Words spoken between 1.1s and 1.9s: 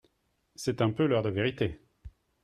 de vérité.